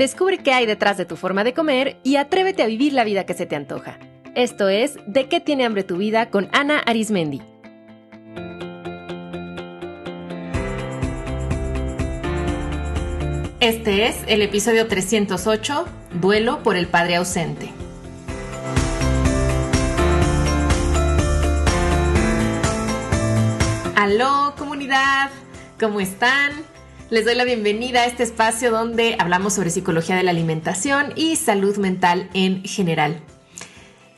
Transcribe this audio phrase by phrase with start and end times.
[0.00, 3.26] Descubre qué hay detrás de tu forma de comer y atrévete a vivir la vida
[3.26, 3.98] que se te antoja.
[4.34, 7.42] Esto es De qué tiene hambre tu vida con Ana Arismendi.
[13.60, 17.70] Este es el episodio 308, Duelo por el Padre ausente.
[23.96, 25.28] Aló comunidad,
[25.78, 26.69] ¿cómo están?
[27.10, 31.34] Les doy la bienvenida a este espacio donde hablamos sobre psicología de la alimentación y
[31.34, 33.20] salud mental en general.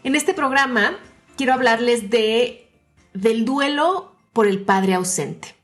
[0.04, 0.98] En este programa
[1.38, 2.70] quiero hablarles de
[3.14, 5.56] del duelo por el padre ausente.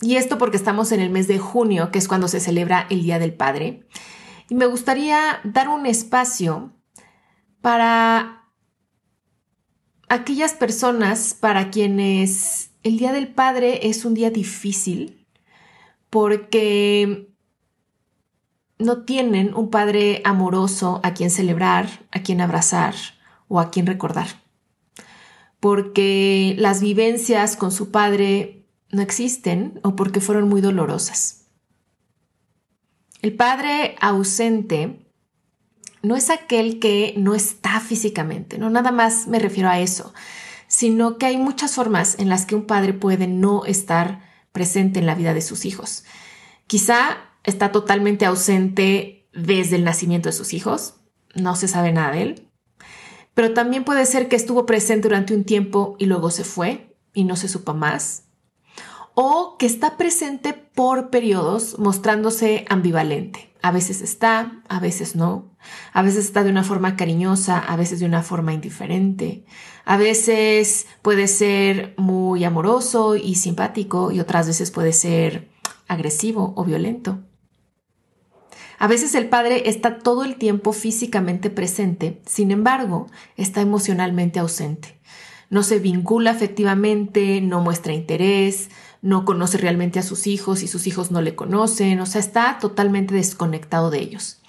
[0.00, 3.02] Y esto porque estamos en el mes de junio, que es cuando se celebra el
[3.02, 3.86] Día del Padre.
[4.48, 6.72] Y me gustaría dar un espacio
[7.60, 8.48] para
[10.08, 15.23] aquellas personas para quienes el Día del Padre es un día difícil
[16.14, 17.34] porque
[18.78, 22.94] no tienen un padre amoroso a quien celebrar, a quien abrazar
[23.48, 24.28] o a quien recordar.
[25.58, 31.48] Porque las vivencias con su padre no existen o porque fueron muy dolorosas.
[33.20, 35.10] El padre ausente
[36.02, 40.14] no es aquel que no está físicamente, no nada más me refiero a eso,
[40.68, 45.06] sino que hay muchas formas en las que un padre puede no estar presente en
[45.06, 46.04] la vida de sus hijos.
[46.68, 50.94] Quizá está totalmente ausente desde el nacimiento de sus hijos,
[51.34, 52.50] no se sabe nada de él,
[53.34, 57.24] pero también puede ser que estuvo presente durante un tiempo y luego se fue y
[57.24, 58.28] no se supo más,
[59.14, 63.52] o que está presente por periodos mostrándose ambivalente.
[63.60, 65.53] A veces está, a veces no.
[65.92, 69.44] A veces está de una forma cariñosa, a veces de una forma indiferente.
[69.84, 75.48] A veces puede ser muy amoroso y simpático y otras veces puede ser
[75.88, 77.20] agresivo o violento.
[78.78, 85.00] A veces el padre está todo el tiempo físicamente presente, sin embargo, está emocionalmente ausente.
[85.48, 88.70] No se vincula afectivamente, no muestra interés,
[89.00, 92.58] no conoce realmente a sus hijos y sus hijos no le conocen, o sea, está
[92.58, 94.40] totalmente desconectado de ellos.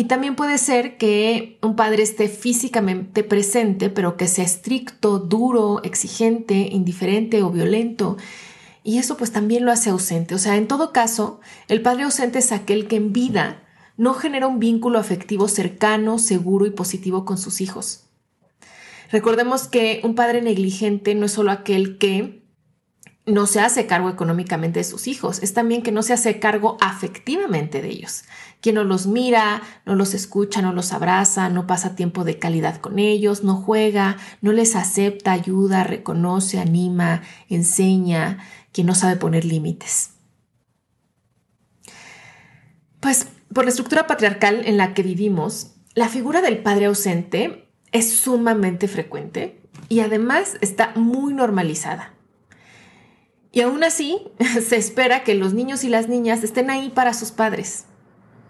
[0.00, 5.82] Y también puede ser que un padre esté físicamente presente, pero que sea estricto, duro,
[5.84, 8.16] exigente, indiferente o violento.
[8.82, 10.34] Y eso pues también lo hace ausente.
[10.34, 13.62] O sea, en todo caso, el padre ausente es aquel que en vida
[13.98, 18.06] no genera un vínculo afectivo cercano, seguro y positivo con sus hijos.
[19.12, 22.39] Recordemos que un padre negligente no es solo aquel que
[23.32, 26.76] no se hace cargo económicamente de sus hijos, es también que no se hace cargo
[26.80, 28.24] afectivamente de ellos,
[28.60, 32.80] que no los mira, no los escucha, no los abraza, no pasa tiempo de calidad
[32.80, 38.38] con ellos, no juega, no les acepta, ayuda, reconoce, anima, enseña,
[38.72, 40.10] que no sabe poner límites.
[43.00, 48.12] Pues por la estructura patriarcal en la que vivimos, la figura del padre ausente es
[48.12, 52.14] sumamente frecuente y además está muy normalizada.
[53.52, 54.22] Y aún así,
[54.68, 57.84] se espera que los niños y las niñas estén ahí para sus padres.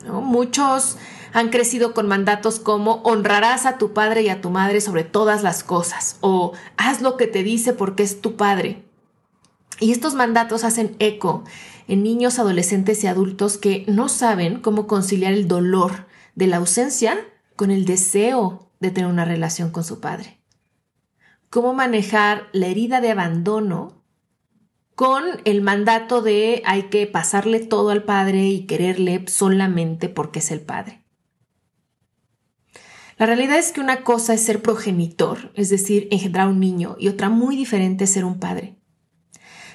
[0.06, 0.96] Muchos
[1.32, 5.42] han crecido con mandatos como honrarás a tu padre y a tu madre sobre todas
[5.42, 8.84] las cosas o haz lo que te dice porque es tu padre.
[9.78, 11.44] Y estos mandatos hacen eco
[11.86, 17.18] en niños, adolescentes y adultos que no saben cómo conciliar el dolor de la ausencia
[17.56, 20.40] con el deseo de tener una relación con su padre.
[21.48, 23.99] Cómo manejar la herida de abandono
[25.00, 30.50] con el mandato de hay que pasarle todo al padre y quererle solamente porque es
[30.50, 31.06] el padre.
[33.16, 37.08] La realidad es que una cosa es ser progenitor, es decir, engendrar un niño, y
[37.08, 38.76] otra muy diferente es ser un padre.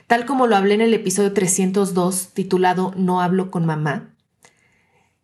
[0.06, 4.16] Tal como lo hablé en el episodio 302 titulado No hablo con mamá,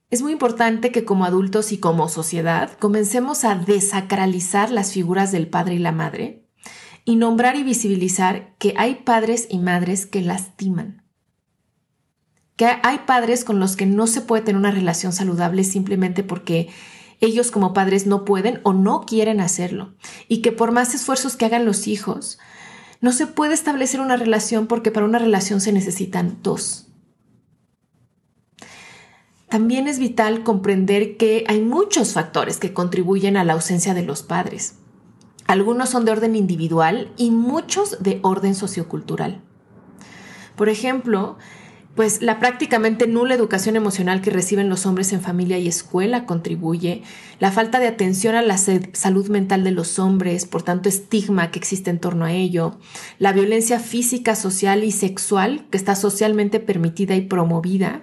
[0.09, 5.47] es muy importante que como adultos y como sociedad comencemos a desacralizar las figuras del
[5.47, 6.40] padre y la madre
[7.05, 11.03] y nombrar y visibilizar que hay padres y madres que lastiman.
[12.55, 16.69] Que hay padres con los que no se puede tener una relación saludable simplemente porque
[17.19, 19.93] ellos como padres no pueden o no quieren hacerlo.
[20.27, 22.39] Y que por más esfuerzos que hagan los hijos,
[22.99, 26.87] no se puede establecer una relación porque para una relación se necesitan dos.
[29.49, 34.23] También es vital comprender que hay muchos factores que contribuyen a la ausencia de los
[34.23, 34.75] padres.
[35.51, 39.41] Algunos son de orden individual y muchos de orden sociocultural.
[40.55, 41.37] Por ejemplo,
[41.93, 47.03] pues la prácticamente nula educación emocional que reciben los hombres en familia y escuela contribuye,
[47.39, 51.59] la falta de atención a la salud mental de los hombres, por tanto estigma que
[51.59, 52.79] existe en torno a ello,
[53.19, 57.99] la violencia física, social y sexual que está socialmente permitida y promovida,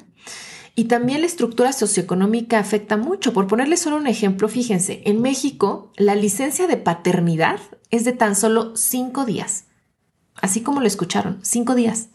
[0.79, 3.33] Y también la estructura socioeconómica afecta mucho.
[3.33, 7.59] Por ponerle solo un ejemplo, fíjense, en México la licencia de paternidad
[7.91, 9.65] es de tan solo cinco días.
[10.41, 12.11] Así como lo escucharon, cinco días.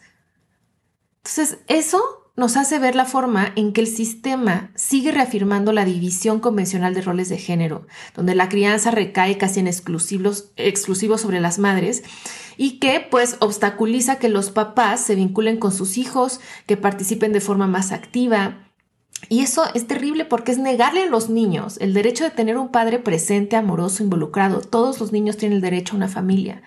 [1.18, 6.40] Entonces, eso nos hace ver la forma en que el sistema sigue reafirmando la división
[6.40, 7.86] convencional de roles de género,
[8.16, 12.02] donde la crianza recae casi en exclusivos, exclusivos sobre las madres
[12.56, 17.40] y que pues obstaculiza que los papás se vinculen con sus hijos, que participen de
[17.40, 18.68] forma más activa.
[19.28, 22.70] Y eso es terrible porque es negarle a los niños el derecho de tener un
[22.70, 24.60] padre presente, amoroso, involucrado.
[24.60, 26.62] Todos los niños tienen el derecho a una familia.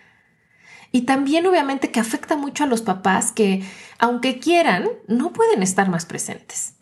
[0.91, 3.63] Y también obviamente que afecta mucho a los papás que,
[3.99, 6.75] aunque quieran, no pueden estar más presentes.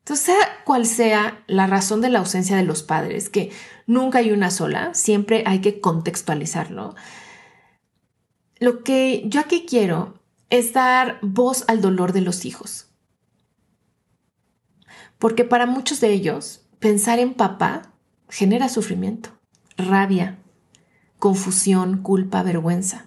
[0.00, 3.52] Entonces, sea cual sea la razón de la ausencia de los padres, que
[3.86, 6.96] nunca hay una sola, siempre hay que contextualizarlo.
[8.58, 12.88] Lo que yo aquí quiero es dar voz al dolor de los hijos.
[15.18, 17.92] Porque para muchos de ellos, pensar en papá
[18.28, 19.30] genera sufrimiento,
[19.76, 20.41] rabia,
[21.22, 23.06] confusión, culpa, vergüenza.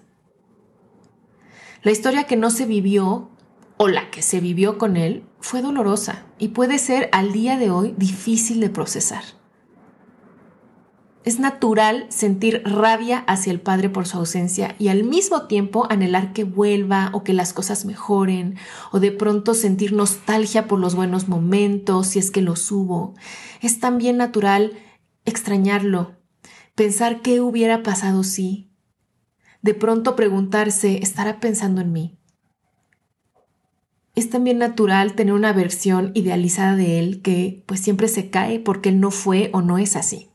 [1.82, 3.28] La historia que no se vivió
[3.76, 7.68] o la que se vivió con él fue dolorosa y puede ser al día de
[7.68, 9.22] hoy difícil de procesar.
[11.24, 16.32] Es natural sentir rabia hacia el padre por su ausencia y al mismo tiempo anhelar
[16.32, 18.56] que vuelva o que las cosas mejoren
[18.92, 23.12] o de pronto sentir nostalgia por los buenos momentos si es que los hubo.
[23.60, 24.72] Es también natural
[25.26, 26.15] extrañarlo,
[26.76, 28.70] pensar qué hubiera pasado si.
[29.62, 32.18] De pronto preguntarse, ¿estará pensando en mí?
[34.14, 38.90] Es también natural tener una versión idealizada de él que pues siempre se cae porque
[38.90, 40.30] él no fue o no es así.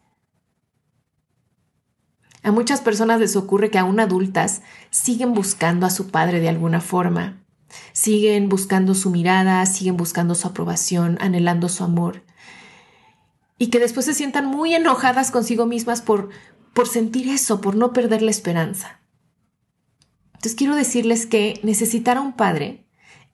[2.44, 6.82] A muchas personas les ocurre que aún adultas siguen buscando a su padre de alguna
[6.82, 7.44] forma.
[7.94, 12.24] Siguen buscando su mirada, siguen buscando su aprobación, anhelando su amor.
[13.62, 16.30] Y que después se sientan muy enojadas consigo mismas por,
[16.74, 19.02] por sentir eso, por no perder la esperanza.
[20.34, 22.88] Entonces quiero decirles que necesitar a un padre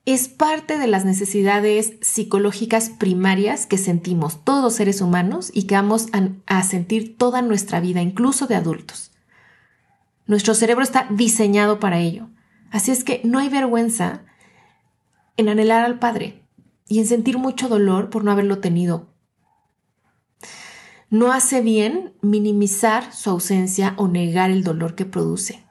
[0.04, 5.76] es parte de las necesidades psicológicas primarias que sentimos todos los seres humanos y que
[5.76, 6.08] vamos
[6.46, 9.12] a, sentir toda nuestra vida, incluso de adultos.
[10.26, 12.28] Nuestro cerebro está diseñado para ello.
[12.70, 14.26] Así es que no hay vergüenza
[15.38, 16.42] en anhelar al Padre
[16.86, 19.08] y en sentir mucho dolor por no haberlo tenido.
[21.10, 25.64] No hace bien minimizar su ausencia o negar el dolor que produce.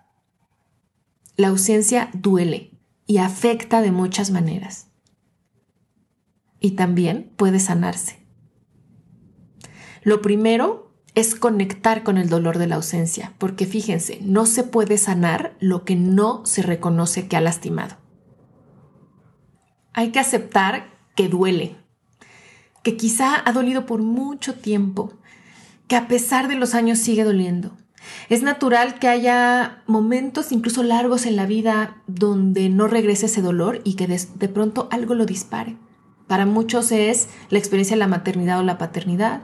[1.35, 2.71] La ausencia duele
[3.05, 4.87] y afecta de muchas maneras.
[6.59, 8.25] Y también puede sanarse.
[10.01, 14.97] Lo primero es conectar con el dolor de la ausencia, porque fíjense, no se puede
[14.97, 17.97] sanar lo que no se reconoce que ha lastimado.
[19.93, 21.75] Hay que aceptar que duele,
[22.87, 25.11] que quizá ha dolido por mucho tiempo,
[25.89, 27.75] que a pesar de los años sigue doliendo,
[28.29, 33.81] es natural que haya momentos incluso largos en la vida donde no regrese ese dolor
[33.83, 35.75] y que de, pronto algo lo dispare.
[36.27, 39.41] Para muchos es la experiencia de la maternidad o la paternidad.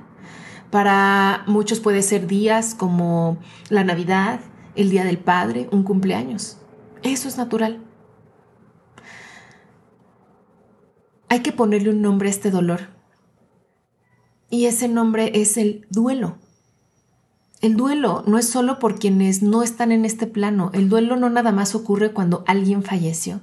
[0.71, 4.39] Para muchos puede ser días como la Navidad,
[4.75, 6.59] el Día del Padre, un cumpleaños.
[7.01, 7.81] Eso es natural.
[11.27, 13.02] Hay que ponerle un nombre a este dolor.
[14.53, 16.37] Y ese nombre es el duelo.
[17.59, 20.69] El duelo no es solo por quienes no están en este plano.
[20.75, 23.41] El duelo no nada más ocurre cuando alguien falleció.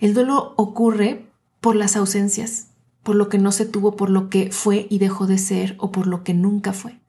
[0.00, 1.26] El duelo ocurre
[1.60, 2.68] por las ausencias,
[3.02, 5.90] por lo que no se tuvo, por lo que fue y dejó de ser o
[5.90, 7.00] por lo que nunca fue.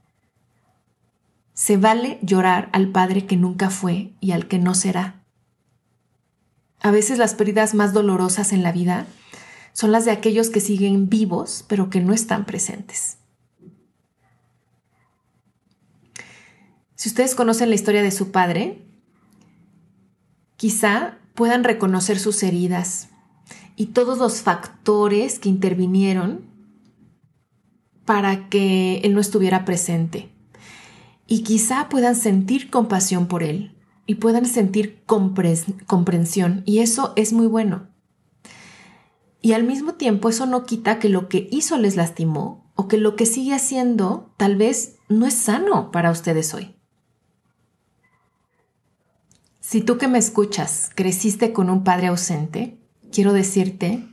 [1.53, 5.22] Se vale llorar al padre que nunca fue y al que no será.
[6.79, 9.06] A veces las pérdidas más dolorosas en la vida
[9.74, 13.17] son las de aquellos que siguen vivos pero que no están presentes.
[16.98, 18.84] Si ustedes conocen la historia de su padre,
[20.56, 23.10] quizá puedan reconocer sus heridas
[23.75, 26.50] y todos los factores que intervinieron
[28.04, 30.32] para que él no estuviera presente.
[31.27, 33.77] Y quizá puedan sentir compasión por él
[34.08, 36.63] y puedan sentir comprensión.
[36.66, 37.89] Y eso es muy bueno.
[39.39, 42.98] Y al mismo tiempo eso no quita que lo que hizo les lastimó o que
[42.98, 46.76] lo que sigue haciendo tal vez no es sano para ustedes hoy.
[49.69, 52.79] Si tú que me escuchas creciste con un padre ausente,
[53.12, 54.07] quiero decirte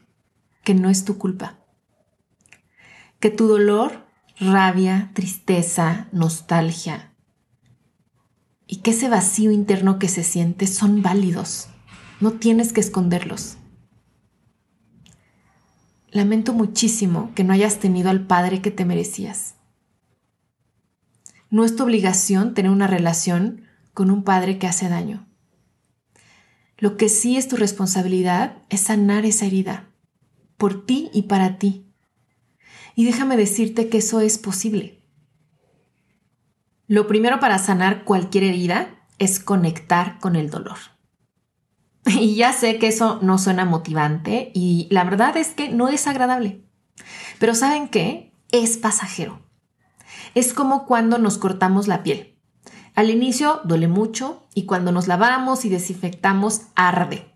[0.64, 1.60] que no es tu culpa.
[3.20, 4.04] Que tu dolor,
[4.40, 7.14] rabia, tristeza, nostalgia
[8.66, 11.68] y que ese vacío interno que se siente son válidos.
[12.18, 13.56] No tienes que esconderlos.
[16.10, 19.54] lamento muchísimo que no hayas tenido al padre que te merecías.
[21.48, 25.28] No es tu obligación tener una relación con un padre que hace daño.
[26.76, 29.88] Lo que sí es tu responsabilidad es sanar esa herida,
[30.56, 31.86] por ti y para ti.
[32.94, 35.02] Y déjame decirte que eso es posible.
[36.86, 40.78] Lo primero para sanar cualquier herida es conectar con el dolor.
[42.06, 46.06] Y ya sé que eso no suena motivante y la verdad es que no es
[46.06, 46.62] agradable.
[47.38, 48.32] Pero ¿saben qué?
[48.52, 49.40] Es pasajero.
[50.34, 52.33] Es como cuando nos cortamos la piel.
[52.94, 57.34] Al inicio duele mucho y cuando nos lavamos y desinfectamos arde,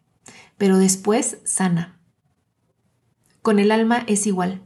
[0.56, 2.00] pero después sana.
[3.42, 4.62] Con el alma es igual.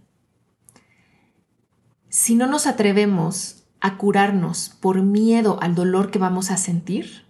[2.11, 7.26] Si no nos atrevemos a curarnos por miedo al dolor que vamos a sentir,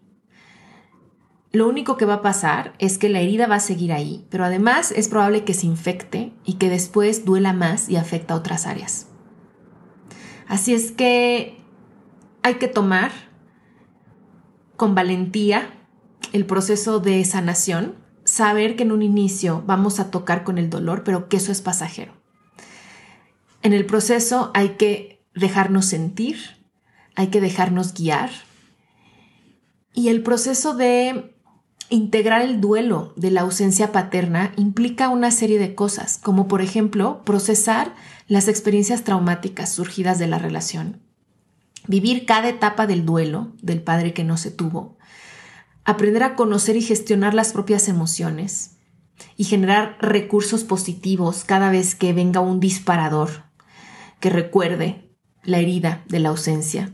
[1.53, 4.45] lo único que va a pasar es que la herida va a seguir ahí, pero
[4.45, 8.67] además es probable que se infecte y que después duela más y afecta a otras
[8.67, 9.07] áreas.
[10.49, 11.63] Así es que
[12.43, 13.13] hay que tomar
[14.77, 15.71] con valentía
[16.33, 21.05] el proceso de sanación, saber que en un inicio vamos a tocar con el dolor,
[21.05, 22.13] pero que eso es pasajero.
[23.63, 26.39] En el proceso hay que dejarnos sentir,
[27.15, 28.31] hay que dejarnos guiar.
[29.95, 31.33] Y el proceso de
[31.93, 37.23] Integrar el duelo de la ausencia paterna implica una serie de cosas, como por ejemplo
[37.23, 37.95] procesar
[38.29, 41.02] las experiencias traumáticas surgidas de la relación,
[41.87, 44.99] vivir cada etapa del duelo del padre que no se tuvo,
[45.85, 48.77] aprender a conocer y gestionar las propias emociones
[49.37, 53.45] y generar recursos positivos cada vez que venga un disparador
[54.21, 55.11] que recuerde
[55.43, 56.93] la herida de la ausencia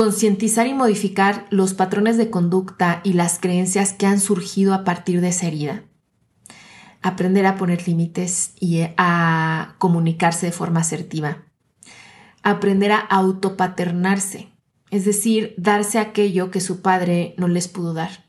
[0.00, 5.20] concientizar y modificar los patrones de conducta y las creencias que han surgido a partir
[5.20, 5.82] de esa herida.
[7.02, 11.44] Aprender a poner límites y a comunicarse de forma asertiva.
[12.42, 14.52] Aprender a autopaternarse,
[14.90, 18.28] es decir, darse aquello que su padre no les pudo dar.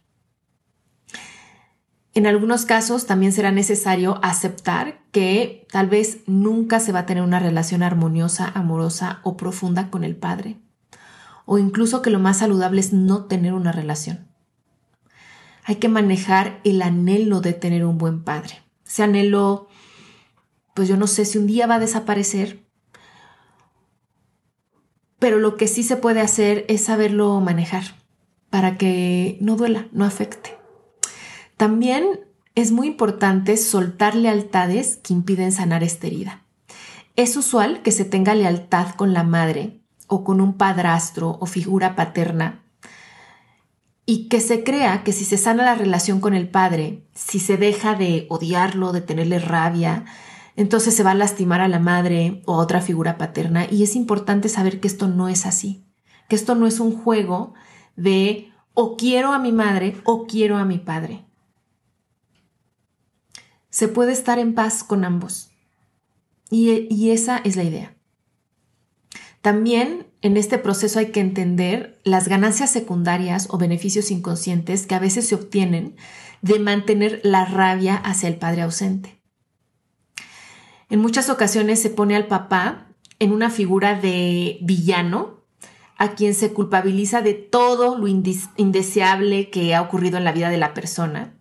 [2.13, 7.23] En algunos casos también será necesario aceptar que tal vez nunca se va a tener
[7.23, 10.59] una relación armoniosa, amorosa o profunda con el padre
[11.45, 14.27] o incluso que lo más saludable es no tener una relación.
[15.65, 18.61] Hay que manejar el anhelo de tener un buen padre.
[18.87, 19.67] Ese anhelo,
[20.73, 22.63] pues yo no sé si un día va a desaparecer,
[25.21, 27.83] pero lo que sí se puede hacer es saberlo manejar
[28.49, 30.57] para que no duela, no afecte.
[31.57, 32.21] También
[32.55, 36.41] es muy importante soltar lealtades que impiden sanar esta herida.
[37.15, 41.95] Es usual que se tenga lealtad con la madre o con un padrastro o figura
[41.95, 42.63] paterna
[44.07, 47.57] y que se crea que si se sana la relación con el padre, si se
[47.57, 50.03] deja de odiarlo, de tenerle rabia,
[50.55, 53.95] entonces se va a lastimar a la madre o a otra figura paterna y es
[53.95, 55.85] importante saber que esto no es así,
[56.27, 57.53] que esto no es un juego
[57.95, 61.25] de o quiero a mi madre o quiero a mi padre.
[63.69, 65.51] Se puede estar en paz con ambos
[66.49, 67.95] y, y esa es la idea.
[69.41, 74.99] También en este proceso hay que entender las ganancias secundarias o beneficios inconscientes que a
[74.99, 75.95] veces se obtienen
[76.41, 79.20] de mantener la rabia hacia el padre ausente.
[80.91, 85.39] En muchas ocasiones se pone al papá en una figura de villano
[85.97, 90.57] a quien se culpabiliza de todo lo indeseable que ha ocurrido en la vida de
[90.57, 91.33] la persona.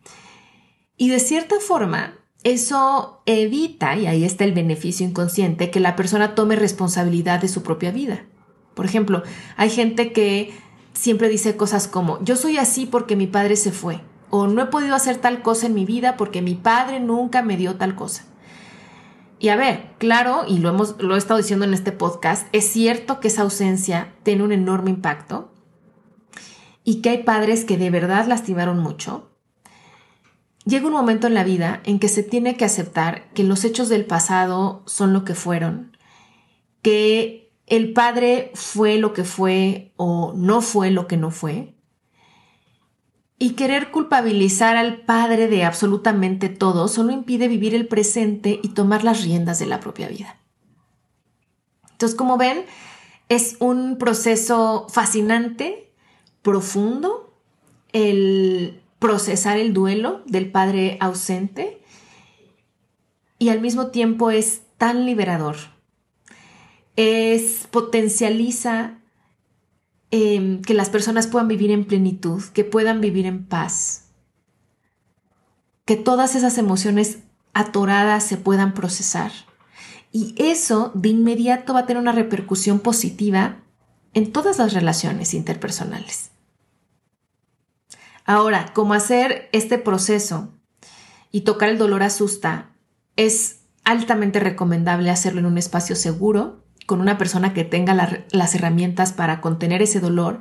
[0.96, 2.14] Y de cierta forma,
[2.44, 7.64] eso evita, y ahí está el beneficio inconsciente, que la persona tome responsabilidad de su
[7.64, 8.26] propia vida.
[8.74, 9.24] Por ejemplo,
[9.56, 10.54] hay gente que
[10.92, 14.66] siempre dice cosas como, yo soy así porque mi padre se fue, o no he
[14.66, 18.29] podido hacer tal cosa en mi vida porque mi padre nunca me dio tal cosa.
[19.40, 22.66] Y a ver, claro, y lo hemos lo he estado diciendo en este podcast, es
[22.66, 25.52] cierto que esa ausencia tiene un enorme impacto
[26.84, 29.30] y que hay padres que de verdad lastimaron mucho,
[30.66, 33.88] Llega un momento en la vida en que se tiene que aceptar que los hechos
[33.88, 35.96] del pasado son lo que fueron,
[36.82, 41.74] que el padre fue lo que fue o no fue lo que no fue,
[43.42, 49.02] y querer culpabilizar al padre de absolutamente todo solo impide vivir el presente y tomar
[49.02, 50.38] las riendas de la propia vida.
[51.90, 52.66] Entonces, como ven,
[53.30, 55.90] es un proceso fascinante,
[56.42, 57.34] profundo,
[57.92, 61.80] el procesar el duelo del padre ausente
[63.38, 65.56] y al mismo tiempo es tan liberador.
[66.96, 68.99] Es potencializa
[70.10, 74.06] em, que las personas puedan vivir en plenitud, que puedan vivir en paz,
[75.84, 77.18] que todas esas emociones
[77.52, 79.32] atoradas se puedan procesar.
[80.12, 83.58] Y eso de inmediato va a tener una repercusión positiva
[84.14, 86.30] en todas las relaciones interpersonales.
[88.24, 90.52] Ahora, cómo hacer este proceso
[91.32, 92.70] y tocar el dolor asusta,
[93.16, 97.94] es altamente recomendable hacerlo en un espacio seguro, con una persona que tenga
[98.32, 100.40] las herramientas para contener ese dolor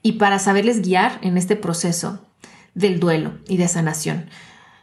[0.00, 2.24] y para saberles guiar en este proceso
[2.72, 4.30] del duelo y de sanación.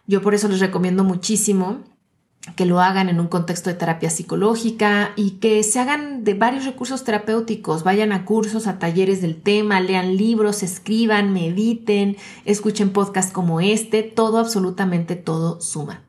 [0.06, 1.80] Yo por eso les recomiendo muchísimo
[2.56, 6.66] que lo hagan en un contexto de terapia psicológica y que se hagan de varios
[6.66, 13.34] recursos terapéuticos, vayan a cursos, a talleres del tema, lean libros, escriban, mediten, escuchen podcasts
[13.34, 16.09] como este, todo, absolutamente todo suma.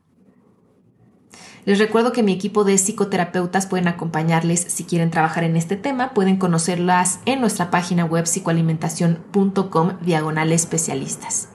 [1.65, 6.13] Les recuerdo que mi equipo de psicoterapeutas pueden acompañarles si quieren trabajar en este tema,
[6.13, 11.49] pueden conocerlas en nuestra página web psicoalimentación.com diagonal especialistas.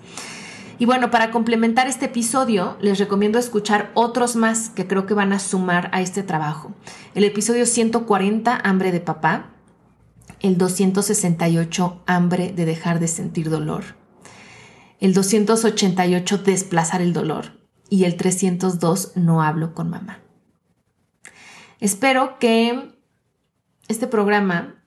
[0.79, 5.33] Y bueno, para complementar este episodio, les recomiendo escuchar otros más que creo que van
[5.33, 6.73] a sumar a este trabajo.
[7.15, 9.55] El episodio 140, Hambre de Papá.
[10.41, 13.85] El 268, Hambre de dejar de sentir dolor.
[15.01, 17.66] El 288, Desplazar el dolor.
[17.89, 20.21] Y el 302, No hablo con mamá.
[21.81, 22.97] Espero que
[23.89, 24.83] este programa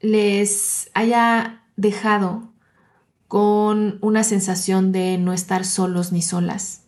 [0.00, 2.52] les haya dejado
[3.28, 6.82] con una sensación de no estar solos ni solas,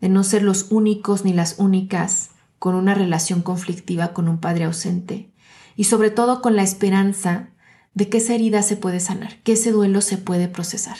[0.00, 4.64] de no ser los únicos ni las únicas con una relación conflictiva con un padre
[4.64, 5.32] ausente
[5.74, 7.50] y sobre todo con la esperanza
[7.94, 10.96] de que esa herida se puede sanar, que ese duelo se puede procesar.